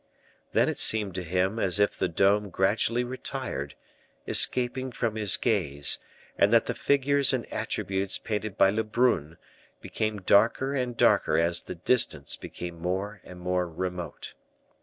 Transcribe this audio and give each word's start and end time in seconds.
Then 0.53 0.67
it 0.67 0.79
seemed 0.79 1.13
to 1.13 1.21
him 1.23 1.59
as 1.59 1.79
if 1.79 1.95
the 1.95 2.07
dome 2.07 2.49
gradually 2.49 3.03
retired, 3.03 3.75
escaping 4.27 4.91
from 4.91 5.15
his 5.15 5.37
gaze, 5.37 5.99
and 6.39 6.51
that 6.51 6.65
the 6.65 6.73
figures 6.73 7.33
and 7.33 7.45
attributes 7.53 8.17
painted 8.17 8.57
by 8.57 8.71
Lebrun 8.71 9.37
became 9.79 10.19
darker 10.23 10.73
and 10.73 10.97
darker 10.97 11.37
as 11.37 11.61
the 11.61 11.75
distance 11.75 12.35
became 12.35 12.79
more 12.81 13.21
and 13.23 13.39
more 13.39 13.69
remote. 13.69 14.33